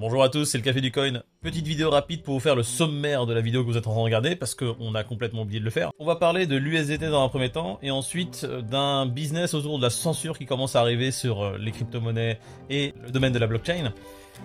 [0.00, 1.20] Bonjour à tous, c'est le Café du Coin.
[1.42, 3.90] Petite vidéo rapide pour vous faire le sommaire de la vidéo que vous êtes en
[3.90, 5.90] train de regarder parce qu'on a complètement oublié de le faire.
[5.98, 9.76] On va parler de l'USDT dans un premier temps et ensuite euh, d'un business autour
[9.76, 12.38] de la censure qui commence à arriver sur euh, les crypto-monnaies
[12.70, 13.92] et le domaine de la blockchain.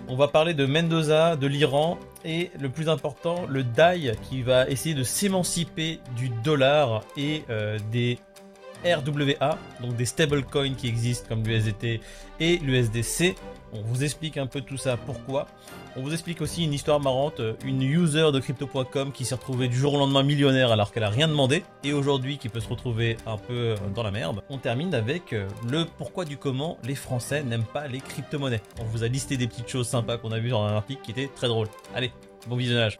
[0.09, 4.67] On va parler de Mendoza, de l'Iran et le plus important, le DAI qui va
[4.67, 8.19] essayer de s'émanciper du dollar et euh, des
[8.83, 12.01] RWA, donc des stablecoins qui existent comme l'USDT
[12.39, 13.35] et l'USDC.
[13.73, 15.47] On vous explique un peu tout ça, pourquoi.
[15.97, 19.77] On vous explique aussi une histoire marrante, une user de crypto.com qui s'est retrouvée du
[19.77, 23.17] jour au lendemain millionnaire alors qu'elle a rien demandé et aujourd'hui qui peut se retrouver
[23.25, 24.41] un peu dans la merde.
[24.49, 28.61] On termine avec euh, le pourquoi du comment les Français n'aiment pas les crypto-monnaies.
[28.81, 31.11] On vous a listé des petites choses sympas qu'on a vues dans un article qui
[31.11, 31.67] était très drôle.
[31.93, 32.11] Allez,
[32.47, 32.97] bon visionnage.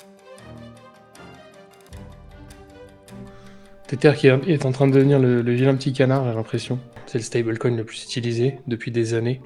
[3.87, 6.79] Tether qui est en train de devenir le, le vilain petit canard, j'ai l'impression.
[7.05, 9.41] C'est le stablecoin le plus utilisé depuis des années.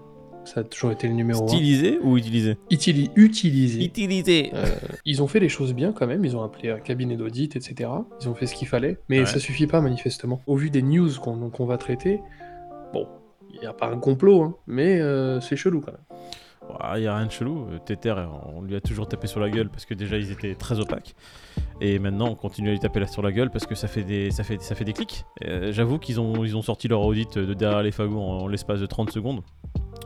[0.46, 1.48] Ça a toujours été le numéro 1.
[1.50, 3.84] Stylisé ou utilisé Utili utilisé.
[3.84, 4.52] Utilisé.
[4.54, 4.66] Euh,
[5.06, 7.90] ils ont fait les choses bien quand même, ils ont appelé un cabinet d'audit, etc.
[8.22, 9.26] Ils ont fait ce qu'il fallait, mais Ouais.
[9.26, 10.42] ça suffit pas manifestement.
[10.48, 12.20] Au vu des news qu'on qu'on va traiter,
[12.94, 13.08] bon,
[13.54, 16.20] il n'y a pas un complot, hein, mais euh, c'est chelou quand même.
[16.96, 17.68] Il y a rien de chelou.
[17.86, 18.16] Tether,
[18.56, 21.16] on lui a toujours tapé sur la gueule parce que déjà ils étaient très opaques.
[21.82, 24.04] Et maintenant on continue à lui taper là sur la gueule parce que ça fait
[24.04, 25.24] des, ça fait, ça fait des clics.
[25.46, 28.48] Euh, J'avoue qu'ils ont, ils ont sorti leur audit de derrière les fagots en, en
[28.48, 29.42] l'espace de 30 secondes.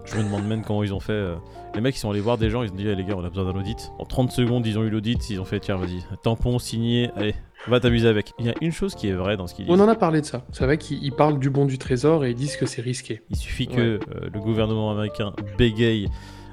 [0.05, 1.13] Je me demande même comment ils ont fait.
[1.13, 1.35] euh,
[1.75, 3.23] Les mecs ils sont allés voir des gens, ils ont dit Eh, les gars on
[3.23, 3.91] a besoin d'un audit.
[3.99, 7.33] En 30 secondes ils ont eu l'audit, ils ont fait tiens vas-y, tampon signé, allez,
[7.67, 8.33] va t'amuser avec.
[8.39, 9.73] Il y a une chose qui est vraie dans ce qu'ils disent.
[9.73, 10.43] On en a parlé de ça.
[10.51, 13.21] C'est vrai qu'ils ils parlent du bon du trésor et ils disent que c'est risqué.
[13.29, 13.99] Il suffit que euh,
[14.33, 16.09] le gouvernement américain bégaye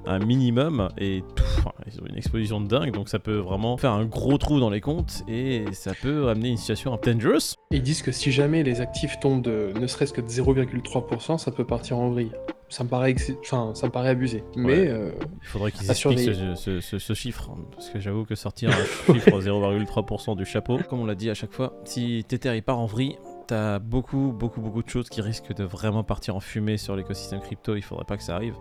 [0.07, 1.45] un minimum et tout.
[1.59, 4.59] enfin, ils ont une exposition de dingue, donc ça peut vraiment faire un gros trou
[4.61, 7.55] dans les comptes et ça peut amener une situation un peu dangerous.
[7.71, 11.51] Ils disent que si jamais les actifs tombent de ne serait-ce que de 0,3%, ça
[11.51, 12.33] peut partir en vrille.
[12.69, 14.45] Ça me paraît, enfin, ça me paraît abusé.
[14.55, 14.89] Mais Ouais.
[14.89, 15.11] euh,
[15.43, 16.55] Il faudrait qu'ils expliquent ce, surveiller.
[16.57, 20.79] ce- ce- ce chiffre, hein, parce que j'avoue que sortir un chiffre 0,3% du chapeau,
[20.89, 23.17] comme on l'a dit à chaque fois, si Tether il part en vrille,
[23.51, 27.41] t'as beaucoup, beaucoup, beaucoup de choses qui risquent de vraiment partir en fumée sur l'écosystème
[27.41, 28.55] crypto, il faudrait pas que ça arrive.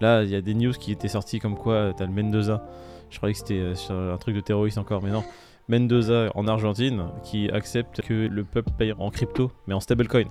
[0.00, 2.64] Là, il y a des news qui étaient sorties comme quoi t'as le Mendoza,
[3.10, 3.58] je croyais que c'était
[3.90, 5.24] euh, un truc de terroriste encore, mais non.
[5.68, 10.26] Mendoza en Argentine qui accepte que le peuple paye en crypto, mais en stablecoin.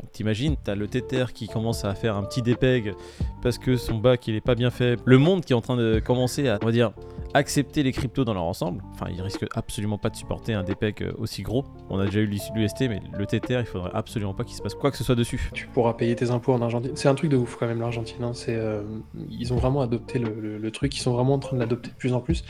[0.00, 2.92] Donc t'imagines, t'as le Tether qui commence à faire un petit dépeg
[3.40, 4.98] parce que son bac il est pas bien fait.
[5.04, 6.92] Le monde qui est en train de commencer à, on va dire,
[7.34, 8.82] accepter les cryptos dans leur ensemble.
[8.92, 11.64] Enfin, il risque absolument pas de supporter un dépeg euh, aussi gros.
[11.90, 14.74] On a déjà eu l'UST, mais le Tether, il faudrait absolument pas qu'il se passe
[14.74, 15.50] quoi que ce soit dessus.
[15.52, 16.92] tu pourras payer tes impôts en Argentine.
[16.94, 18.22] C'est un truc de ouf quand même l'Argentine.
[18.22, 18.32] hein.
[18.34, 18.82] C'est, euh,
[19.28, 20.96] ils ont vraiment adopté le, truc.
[20.96, 22.44] Ils sont vraiment en train de l'adopter de plus en plus.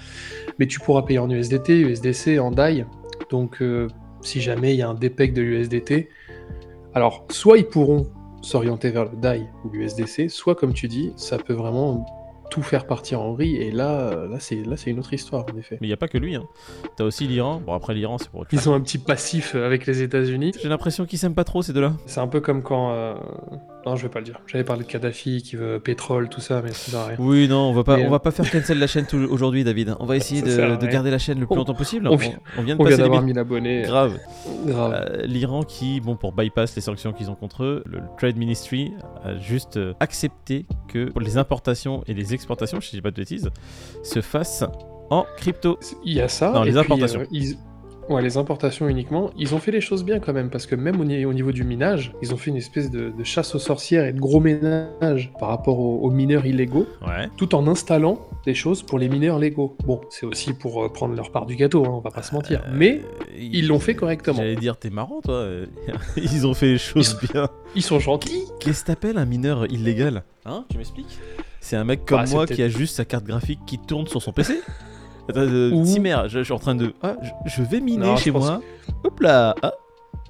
[0.58, 2.86] Mais tu pourras payer en USDT, USDC, en DAI.
[3.30, 3.88] Donc euh,
[4.20, 6.08] si jamais il y a un dépeg de l'USDT,
[6.94, 8.06] alors soit ils pourront
[8.42, 12.06] s'orienter vers le DAI ou l'USDC, soit comme tu dis, ça peut vraiment
[12.50, 13.56] tout faire partir en vrille.
[13.56, 15.78] Et là, euh, là c'est là c'est une autre histoire en effet.
[15.80, 16.34] Mais il n'y a pas que lui.
[16.34, 16.44] Hein.
[16.96, 17.60] T'as aussi l'Iran.
[17.64, 18.44] Bon, après l'Iran, c'est pour.
[18.52, 20.52] Ils ont un petit passif avec les États-Unis.
[20.62, 21.94] J'ai l'impression qu'ils s'aiment pas trop ces deux-là.
[22.06, 22.92] C'est un peu comme quand.
[22.92, 23.14] euh,
[23.86, 24.40] Non, je vais pas le dire.
[24.46, 27.16] J'avais parlé de Kadhafi qui veut pétrole, tout ça, mais ça sert à rien.
[27.18, 29.64] Oui, non, on va pas, Mais, on euh, va pas faire cancel la chaîne aujourd'hui,
[29.64, 29.94] David.
[30.00, 32.06] On va essayer de, garder la chaîne le plus On- longtemps possible.
[32.08, 33.82] on On, vient- on vient de On vient passer les d'avoir 1000 1000 abonnés.
[33.82, 34.18] Grave.
[34.66, 34.92] Grave.
[34.94, 38.92] Euh, L'Iran qui, bon, pour bypass les sanctions qu'ils ont contre eux, le Trade Ministry
[39.24, 42.43] a juste euh, accepté que pour les importations et les exportations,
[42.80, 43.50] je dis pas de bêtises,
[44.02, 44.64] se fassent
[45.10, 45.78] en crypto.
[46.04, 46.50] Il y a ça.
[46.50, 47.20] Non, les importations.
[47.20, 47.56] euh, ils-
[48.10, 49.30] Ouais, les importations uniquement.
[49.38, 51.52] Ils ont fait les choses bien quand même, parce que même au, ni- au niveau
[51.52, 54.40] du minage, ils ont fait une espèce de, de chasse aux sorcières et de gros
[54.40, 57.28] ménage par rapport aux, aux mineurs illégaux, Ouais.
[57.36, 59.76] tout en installant des choses pour les mineurs légaux.
[59.86, 62.34] Bon, c'est aussi pour euh, prendre leur part du gâteau, hein, on va pas se
[62.34, 62.62] mentir.
[62.74, 63.00] Mais
[63.38, 64.36] ils l'ont fait correctement.
[64.36, 65.46] J'allais dire, t'es marrant, toi.
[66.16, 67.48] Ils ont fait les choses bien.
[67.74, 68.44] Ils sont gentils.
[68.60, 70.24] Qu'est-ce que t'appelles un mineur illégal?
[70.44, 70.64] Hein?
[70.70, 71.18] Tu m'expliques?
[71.60, 74.20] C'est un mec comme Bah, moi qui a juste sa carte graphique qui tourne sur
[74.20, 74.60] son PC
[75.28, 76.92] Attends, Ou- Timer, je, je suis en train de.
[77.02, 78.60] Ah, je, je vais miner Non, chez moi.
[79.04, 79.72] Hop là ah,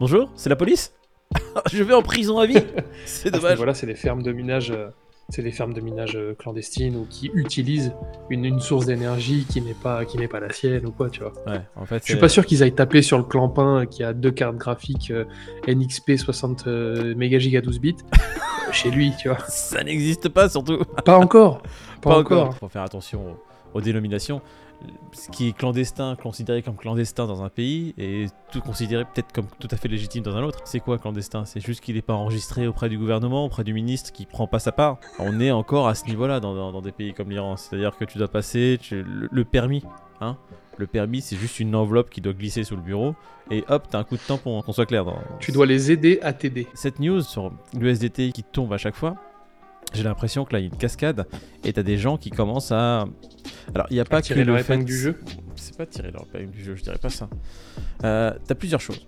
[0.00, 0.93] Bonjour, c'est la police
[1.72, 2.59] Je vais en prison à vie
[3.06, 3.53] C'est dommage.
[3.53, 4.88] niveau-là, c'est des fermes de minage, euh,
[5.31, 7.93] c'est des fermes de minage euh, clandestines ou qui utilisent
[8.31, 11.21] une, une source d'énergie qui n'est pas qui n'est pas la sienne ou quoi, tu
[11.21, 11.33] vois.
[11.47, 14.04] Ouais, en fait, Je suis pas sûr qu'ils aillent taper sur le clampin euh, qui
[14.04, 15.24] a deux cartes graphiques euh,
[15.66, 17.97] NXP 60 euh, mégagiga 12 bits
[18.72, 19.39] chez lui, tu vois.
[19.48, 20.78] Ça n'existe pas, surtout.
[21.04, 21.63] Pas encore.
[22.01, 22.54] Pas, encore.
[22.57, 23.36] Faut faire attention
[23.74, 24.41] aux, dénominations.
[25.12, 29.47] Ce qui est clandestin, considéré comme clandestin dans un pays, et tout considéré peut-être comme
[29.59, 30.59] tout à fait légitime dans un autre.
[30.65, 31.44] C'est quoi clandestin?
[31.44, 34.59] C'est juste qu'il n'est pas enregistré auprès du gouvernement, auprès du ministre qui prend pas
[34.59, 34.98] sa part.
[35.18, 37.56] On est encore à ce niveau-là dans, dans- dans des pays comme l'Iran.
[37.56, 39.82] C'est-à-dire que tu dois passer tu- le, le permis.
[40.21, 40.36] Hein
[40.76, 43.15] le permis, c'est juste une enveloppe qui doit glisser sous le bureau,
[43.48, 45.04] et hop, t'as un coup de tampon, hein, qu'on soit clair.
[45.04, 45.16] Dans...
[45.38, 46.66] Tu dois les aider à t'aider.
[46.74, 49.15] Cette news sur l'USDT qui tombe à chaque fois,
[49.95, 51.27] j'ai l'impression que là, il y a une cascade
[51.65, 53.07] et t'as des gens qui commencent à
[53.75, 54.77] Alors, il n'y a pas que tirer le leur fait...
[54.79, 55.21] du jeu.
[55.57, 57.29] C'est pas tirer leur épingle du jeu, je dirais pas ça.
[58.05, 59.07] Euh, T'as plusieurs choses.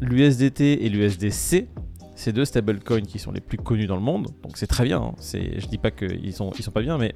[0.00, 1.68] L'USDT et l'USDC,
[2.14, 4.98] c'est deux stablecoins qui sont les plus connus dans le monde, donc c'est très bien.
[5.00, 5.14] hein.
[5.18, 7.14] C'est, je dis pas qu'ils sont, ils sont pas bien, mais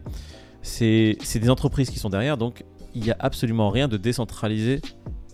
[0.63, 2.65] c'est, c'est des entreprises qui sont derrière, donc
[2.95, 4.81] il n'y a absolument rien de décentralisé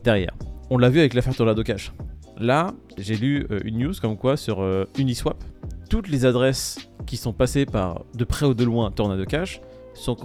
[0.04, 0.34] derrière.
[0.70, 1.92] On l'a vu avec l'affaire Tornado Cash.
[2.38, 5.42] Là, j'ai lu euh, une news comme quoi sur euh, Uniswap,
[5.88, 6.78] toutes les adresses
[7.10, 9.60] qui sont passées par de près ou de loin Tornado Cash
[9.94, 10.16] sont,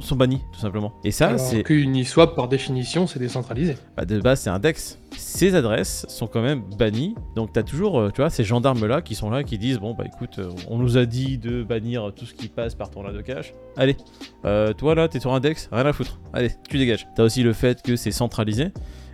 [0.00, 0.92] sont bannies, tout simplement.
[1.02, 3.76] Et ça, c'est Uniswap, par définition, c'est décentralisé.
[3.96, 4.98] bah, de base, c'est un DEX.
[5.16, 7.14] Ces adresses sont quand même bannies.
[7.36, 9.94] Donc, tu as toujours euh, tu vois, ces gendarmes-là qui sont là qui disent Bon,
[9.94, 13.02] bah écoute, euh, on nous a dit de bannir tout ce qui passe par ton
[13.10, 13.54] de cash.
[13.78, 13.96] Allez,
[14.44, 16.20] euh, toi là, t'es sur un DEX, rien à foutre.
[16.34, 17.08] Allez, tu dégages.
[17.16, 18.72] Tu as aussi le fait que c'est centralisé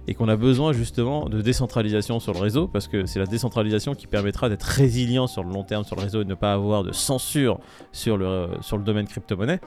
[0.08, 3.94] et qu'on a besoin justement de décentralisation sur le réseau parce que c'est la décentralisation
[3.94, 6.52] qui permettra d'être résilient sur le long terme sur le réseau et de ne pas
[6.52, 7.58] avoir de censure
[7.92, 9.60] sur le, sur le domaine crypto-monnaie.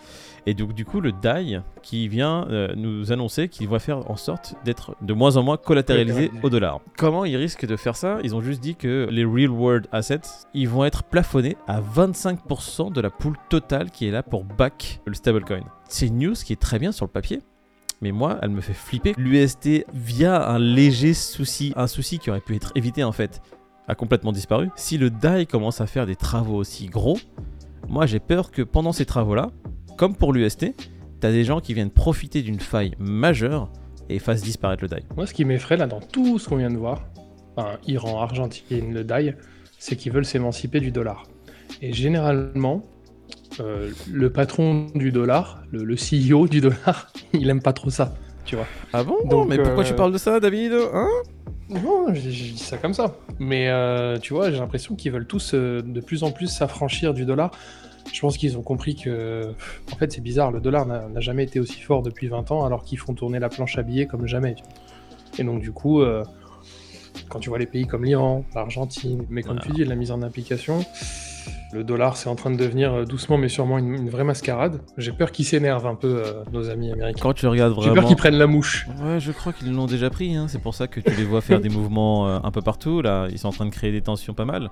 [0.45, 4.15] Et donc du coup le DAI qui vient euh, nous annoncer qu'il va faire en
[4.15, 6.81] sorte d'être de moins en moins collatéralisé au dollar.
[6.97, 8.19] Comment ils risquent de faire ça?
[8.23, 10.21] Ils ont juste dit que les real world assets,
[10.53, 15.01] ils vont être plafonnés à 25% de la pool totale qui est là pour back
[15.05, 15.63] le stablecoin.
[15.87, 17.41] C'est une news qui est très bien sur le papier.
[18.11, 19.13] Moi, elle me fait flipper.
[19.17, 23.41] L'UST, via un léger souci, un souci qui aurait pu être évité en fait,
[23.87, 24.69] a complètement disparu.
[24.75, 27.17] Si le DAI commence à faire des travaux aussi gros,
[27.87, 29.51] moi j'ai peur que pendant ces travaux-là,
[29.97, 30.73] comme pour l'UST,
[31.19, 33.71] t'as des gens qui viennent profiter d'une faille majeure
[34.09, 35.03] et fassent disparaître le DAI.
[35.15, 37.05] Moi, ce qui m'effraie là dans tout ce qu'on vient de voir,
[37.55, 39.35] enfin, Iran, Argentine, le DAI,
[39.77, 41.23] c'est qu'ils veulent s'émanciper du dollar.
[41.81, 42.83] Et généralement,
[43.59, 48.13] euh, le patron du dollar, le, le CEO du dollar, il aime pas trop ça,
[48.45, 48.65] tu vois.
[48.93, 51.07] Ah bon Donc, Mais pourquoi euh, tu parles de ça, David Hein?
[51.69, 53.15] Non, je, je dis ça comme ça.
[53.39, 57.25] Mais euh, tu vois, j'ai l'impression qu'ils veulent tous de plus en plus s'affranchir du
[57.25, 57.51] dollar.
[58.13, 59.51] Je pense qu'ils ont compris que,
[59.91, 62.83] en fait, c'est bizarre, le dollar n'a jamais été aussi fort depuis 20 ans, alors
[62.83, 64.55] qu'ils font tourner la planche à billets comme jamais.
[65.39, 66.03] Et donc, du coup,
[67.29, 69.71] quand tu vois les pays comme l'Iran, l'Argentine, mais comme Voilà.
[69.71, 70.85] tu dis, la mise en application,
[71.75, 74.79] le dollar, c'est en train de devenir euh, doucement mais sûrement une, une vraie mascarade.
[74.97, 77.19] J'ai peur qu'ils s'énervent un peu, euh, nos amis américains.
[77.21, 78.87] Quand tu regardes J'ai peur qu'ils prennent la mouche.
[79.03, 80.35] Ouais, je crois qu'ils l'ont déjà pris.
[80.35, 80.45] hein.
[80.47, 83.01] C'est pour ça que tu les vois faire des mouvements euh, un peu partout.
[83.01, 84.69] Là, ils sont en train de créer des tensions pas mal.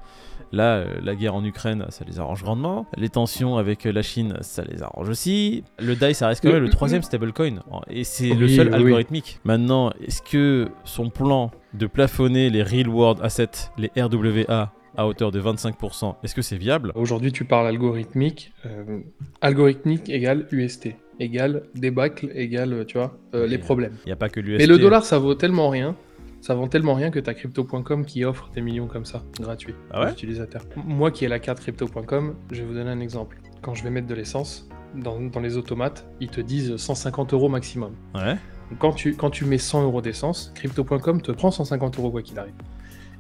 [0.54, 2.86] Là, euh, la guerre en Ukraine, ça les arrange grandement.
[2.96, 5.64] Les tensions avec la Chine, ça les arrange aussi.
[5.80, 7.56] Le DAI, ça reste quand même le troisième stablecoin.
[7.90, 8.74] Et c'est le seul oui.
[8.76, 9.40] algorithmique.
[9.44, 15.32] Maintenant, est-ce que son plan de plafonner les real world assets, les RWA, à hauteur
[15.32, 16.92] de 25%, est-ce que c'est viable?
[16.96, 18.54] Aujourd'hui, tu parles algorithmique.
[18.66, 19.00] euh,
[19.42, 23.94] algorithmique égale UST, égale débâcle, égale, euh, tu vois, euh, les problèmes.
[24.06, 24.62] Il n'y a pas que l'UST.
[24.64, 25.96] Et le dollar, ça vaut tellement rien.
[26.42, 30.02] Ça vaut tellement rien que t'as crypto.com qui offre des millions comme ça, gratuits, Ah
[30.02, 30.08] ouais?
[30.10, 30.64] aux utilisateurs.
[30.76, 33.38] Moi qui ai la carte crypto.com, je vais vous donner un exemple.
[33.62, 37.48] Quand je vais mettre de l'essence, dans, dans les automates, ils te disent 150 euros
[37.48, 37.94] maximum.
[38.14, 38.36] Ouais.
[38.80, 42.38] Quand tu, quand tu mets 100 euros d'essence, crypto.com te prend 150 euros quoi qu'il
[42.38, 42.54] arrive.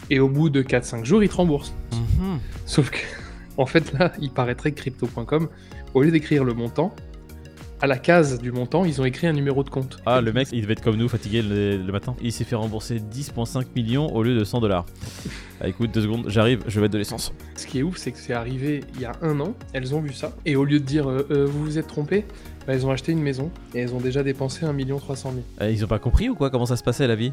[0.09, 1.73] Et au bout de 4-5 jours, il te rembourse.
[1.91, 2.39] Mhm.
[2.65, 2.99] Sauf que,
[3.57, 5.47] en fait, là, il paraîtrait que crypto.com,
[5.93, 6.93] au lieu d'écrire le montant,
[7.81, 9.97] à la case du montant, ils ont écrit un numéro de compte.
[10.05, 12.15] Ah, le mec, il devait être comme nous, fatigué le, le matin.
[12.21, 14.85] Il s'est fait rembourser 10,5 millions au lieu de 100 dollars.
[15.61, 17.31] Ah, écoute, deux secondes, j'arrive, je vais mettre de l'essence.
[17.55, 20.01] Ce qui est ouf, c'est que c'est arrivé il y a un an, elles ont
[20.01, 22.25] vu ça, et au lieu de dire euh, Euh, vous vous êtes trompé,
[22.67, 25.43] bah, elles ont acheté une maison, et elles ont déjà dépensé 1 300 000.
[25.61, 26.49] Euh, ils ont pas compris ou quoi?
[26.49, 27.31] Comment ça se passait la vie?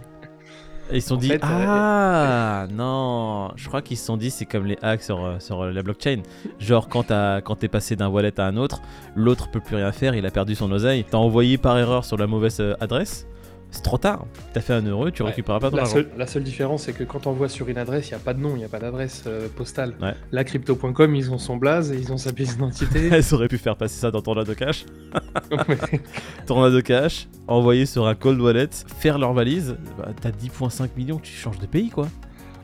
[0.92, 4.16] Et Ils se sont En dit fait, euh, Ah non Je crois qu'ils se sont
[4.16, 6.22] dit c'est comme les hacks sur, euh, sur euh, la blockchain.
[6.58, 8.80] Genre quand t'as- quand t'es passé d'un wallet à un autre,
[9.14, 11.04] l'autre peut plus rien faire, il a perdu son oseille.
[11.08, 13.26] T'as envoyé par erreur sur la mauvaise adresse,
[13.70, 14.24] c'est trop tard.
[14.52, 15.28] T'as fait un euro, tu Ouais.
[15.30, 16.00] récupéreras pas ton La argent.
[16.18, 18.34] la seule différence, c'est que quand on voit sur une adresse, il n'y a pas
[18.34, 19.94] de nom, il n'y a pas d'adresse euh, postale.
[20.02, 20.14] Ouais.
[20.32, 23.08] Là, crypto.com, ils ont son blaze, et ils ont sa pièce d'identité.
[23.12, 24.84] Elles auraient pu faire passer ça dans ton de cash.
[26.46, 31.18] Tornado de cash, envoyer sur un cold wallet, faire leur valise, bah, t'as 10,5 millions,
[31.18, 32.08] tu changes de pays quoi.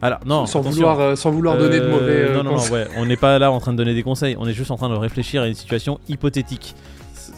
[0.02, 0.70] Alors, non, sans, attention.
[0.76, 3.16] vouloir, euh, sans vouloir donner de Euh, mauvais euh, non, non, non, ouais, on n'est
[3.16, 5.42] pas là en train de donner des conseils, on est juste en train de réfléchir
[5.42, 6.74] à une situation hypothétique.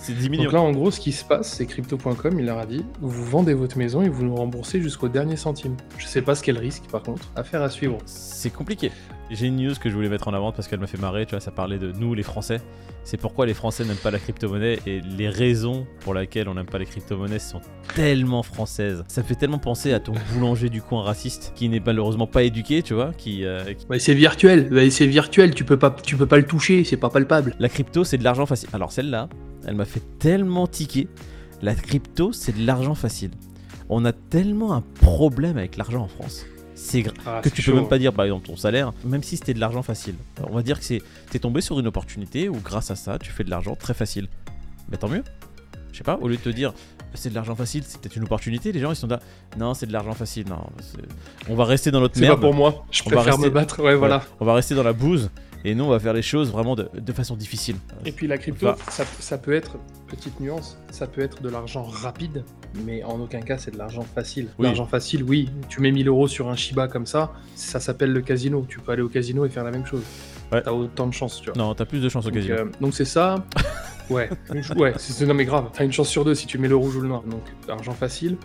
[0.08, 0.44] C'est c'est 10 millions.
[0.44, 3.24] Donc là, en gros, ce qui se passe, c'est crypto.com, il leur a dit vous
[3.24, 5.76] vendez votre maison et vous nous remboursez jusqu'au dernier centime.
[5.98, 7.30] Je sais pas ce qu'est le risque, par contre.
[7.36, 7.98] Affaire à suivre.
[8.06, 8.90] C'est compliqué.
[9.30, 11.32] J'ai une news que je voulais mettre en avant parce qu'elle m'a fait marrer, tu
[11.32, 12.62] vois, ça parlait de nous les Français.
[13.04, 16.64] C'est pourquoi les Français n'aiment pas la crypto-monnaie et les raisons pour lesquelles on n'aime
[16.66, 17.60] pas les crypto-monnaies sont
[17.94, 19.04] tellement françaises.
[19.08, 22.82] Ça fait tellement penser à ton boulanger du coin raciste qui n'est malheureusement pas éduqué,
[22.82, 26.16] tu vois, qui, euh, qui- Bah, c'est virtuel, bah, c'est virtuel, tu peux pas, tu
[26.16, 27.54] peux pas le toucher, c'est pas palpable.
[27.58, 28.70] La crypto, c'est de l'argent facile.
[28.72, 29.28] Alors celle-là,
[29.68, 31.08] elle m'a fait tellement tiquer.
[31.62, 33.30] La crypto, c'est de l'argent facile.
[33.88, 36.44] On a tellement un problème avec l'argent en France.
[36.74, 37.16] C'est grave.
[37.26, 37.88] Ah, que tu chaud, peux même hein.
[37.88, 40.14] pas dire par exemple ton salaire, même si c'était de l'argent facile.
[40.36, 43.18] Alors, on va dire que c'est t'es tombé sur une opportunité où grâce à ça
[43.18, 44.28] tu fais de l'argent très facile.
[44.90, 45.24] Mais tant mieux.
[45.92, 46.72] Je sais pas, au lieu de te dire
[47.14, 49.18] c'est de l'argent facile, c'est peut-être une opportunité, les gens ils sont là,
[49.58, 50.58] non, c'est de l'argent facile, non,
[51.48, 52.40] on va rester dans notre C'est pas merde.
[52.40, 52.84] pour moi.
[52.92, 53.82] Je On va préfère rester- me battre.
[53.82, 54.18] Ouais, voilà.
[54.18, 55.30] Ouais, on va rester dans la bouse
[55.64, 57.76] et nous on va faire les choses vraiment de, de façon difficile.
[58.04, 61.82] Et puis la crypto, ça, ça peut être, petite nuance, ça peut être de l'argent
[61.82, 62.44] rapide,
[62.86, 64.48] mais en aucun cas c'est de l'argent facile.
[64.58, 64.66] Oui.
[64.66, 68.20] L'argent facile, oui, tu mets 1000 euros sur un Shiba comme ça, ça s'appelle le
[68.20, 68.64] casino.
[68.68, 70.02] Tu peux aller au casino et faire la même chose.
[70.52, 70.62] Ouais.
[70.62, 71.58] T'as autant de chance, tu vois.
[71.62, 72.54] Non, t'as plus de chance au Donc, casino.
[72.56, 73.44] euh, donc c'est ça.
[74.10, 74.30] Ouais,
[74.78, 75.68] ouais, c'est non mais grave.
[75.74, 77.22] T'as une chance sur deux si tu mets le rouge ou le noir.
[77.24, 78.38] Donc argent facile,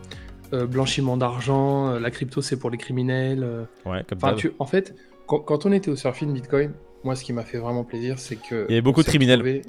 [0.51, 3.47] Euh, blanchiment d'argent, euh, la crypto c'est pour les criminels.
[3.85, 4.93] Ouais, comme tu- en fait,
[5.25, 8.35] quand, quand on était au surfing Bitcoin, moi, ce qui m'a fait vraiment plaisir, c'est
[8.35, 8.65] que.
[8.69, 9.61] Il y avait beaucoup de criminels.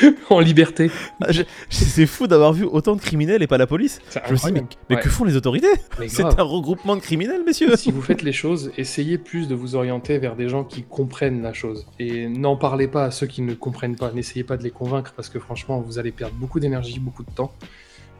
[0.30, 0.90] en liberté.
[1.22, 1.28] Ah,
[1.70, 4.00] C'est fou d'avoir vu autant de criminels et pas la police.
[4.26, 4.68] Je me suis dit, mais, incroyable.
[4.90, 5.68] mais Ouais, que font les autorités
[6.08, 9.74] C'est un regroupement de criminels, messieurs Si vous faites les choses, essayez plus de vous
[9.74, 11.86] orienter vers des gens qui comprennent la chose.
[11.98, 14.12] Et n'en parlez pas à ceux qui ne comprennent pas.
[14.12, 17.30] N'essayez pas de les convaincre parce que franchement, vous allez perdre beaucoup d'énergie, beaucoup de
[17.30, 17.52] temps.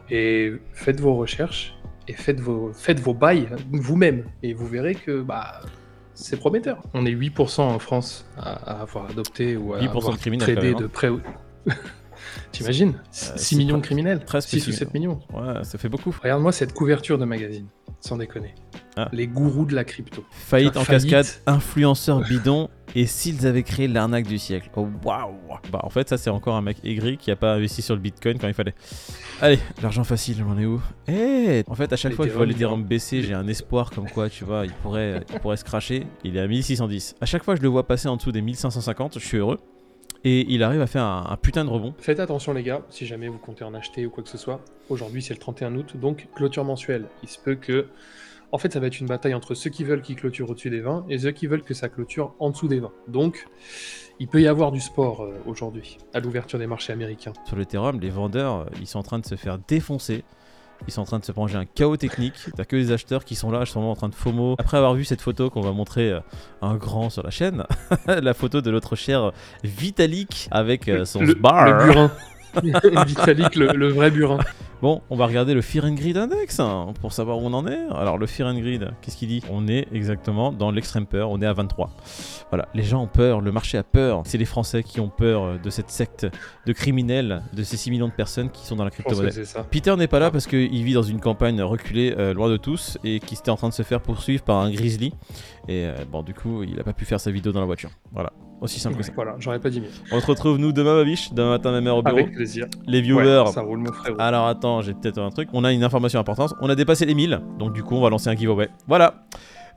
[0.09, 1.75] Et faites vos recherches
[2.07, 4.23] et faites vos, faites vos bails vous-même.
[4.43, 5.61] Et vous verrez que bah,
[6.19, 6.81] c'est prometteur.
[6.93, 10.73] On est 8% en France à, à avoir adopté ou à 8% de avoir tradé
[10.73, 11.09] de près.
[11.09, 11.21] ou-
[12.51, 15.19] T'imagines 6 c'est millions de criminels presque 6 ou six 7 millions.
[15.33, 16.13] Ouais, ça fait beaucoup.
[16.21, 17.67] Regarde-moi cette couverture de magazine,
[17.99, 18.53] sans déconner.
[18.95, 19.09] Ah.
[19.11, 20.25] Les gourous de la crypto.
[20.31, 21.09] Faillite en faillite.
[21.11, 24.69] cascade, influenceur bidon, et s'ils avaient créé l'arnaque du siècle.
[24.75, 25.35] Oh waouh
[25.71, 28.01] Bah en fait ça c'est encore un mec aigri qui a pas investi sur le
[28.01, 28.73] bitcoin quand il fallait.
[29.41, 30.81] Allez, l'argent facile, j'en ai où?
[31.07, 33.91] Eh En fait à chaque fois que je vois les dirhams baisser, j'ai un espoir
[33.91, 36.07] comme quoi tu vois, il pourrait, il pourrait se cracher.
[36.23, 37.15] Il est à 1610.
[37.21, 39.59] À chaque fois que je le vois passer en dessous des 1550, je suis heureux.
[40.23, 41.93] Et il arrive à faire un, un putain de rebond.
[41.99, 44.61] Faites attention les gars, si jamais vous comptez en acheter ou quoi que ce soit.
[44.89, 47.05] Aujourd'hui c'est le 31 août, donc clôture mensuelle.
[47.23, 47.87] Il se peut que...
[48.51, 50.79] En fait ça va être une bataille entre ceux qui veulent qu'il clôture au-dessus des
[50.79, 52.91] 20 et ceux qui veulent que ça clôture en dessous des 20.
[53.07, 53.45] Donc
[54.19, 57.33] il peut y avoir du sport euh, aujourd'hui, à l'ouverture des marchés américains.
[57.45, 60.23] Sur l'Ethereum, les vendeurs, euh, ils sont en train de se faire défoncer.
[60.87, 62.35] Ils sont en train de se manger un chaos technique.
[62.55, 64.55] T'as que les acheteurs qui sont là, ils sont vraiment en train de FOMO.
[64.59, 66.19] Après avoir vu cette photo qu'on va montrer euh,
[66.61, 67.63] un grand sur la chaîne,
[68.07, 69.31] la photo de notre cher
[69.63, 71.65] Vitalik avec son le, bar.
[71.65, 72.11] le burin.
[73.05, 74.39] Vitalik, le, le vrai burin.
[74.79, 77.65] Bon, on va regarder le Fear and Greed Index hein, pour savoir où on en
[77.65, 77.79] est.
[77.95, 79.41] Alors, le Fear and Greed, qu'est-ce qu'il dit?
[79.49, 81.89] On est exactement dans l'extrême peur, on est à 23.
[82.51, 84.21] Voilà, les gens ont peur, le marché a peur.
[84.25, 86.27] C'est les Français qui ont peur euh, de cette secte
[86.67, 89.31] de criminels, de ces 6 millions de personnes qui sont dans la crypto-monnaie.
[89.71, 92.99] Peter n'est pas là parce qu'il vit dans une campagne reculée, euh, loin de tous,
[93.03, 95.11] et qui était en train de se faire poursuivre par un grizzly.
[95.67, 97.89] Et euh, bon, du coup, il a pas pu faire sa vidéo dans la voiture.
[98.13, 98.31] Voilà,
[98.61, 99.11] aussi simple que ça.
[99.13, 99.89] Voilà, j'aurais pas dit mieux.
[100.11, 102.17] On se retrouve nous demain, ma biche, demain matin, même heure au bureau.
[102.17, 102.67] Avec plaisir.
[102.85, 103.43] Les viewers.
[103.45, 104.17] Ouais, ça roule mon frérot.
[104.19, 105.49] Alors attends, j'ai peut-être un truc.
[105.53, 106.53] On a une information importante.
[106.61, 108.69] On a dépassé les 1000, donc du coup, on va lancer un giveaway.
[108.87, 109.25] Voilà.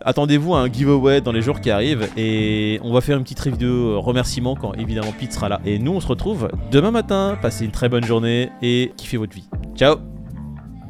[0.02, 3.47] Attendez-vous à un giveaway dans les jours qui arrivent et on va faire une petite
[3.47, 5.61] vidéo euh, remerciement quand évidemment Pete sera là.
[5.66, 7.37] Et nous, on se retrouve demain matin.
[7.42, 9.49] Passez une très bonne journée et kiffez votre vie.
[9.76, 9.97] Ciao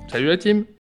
[0.06, 0.64] Salut la team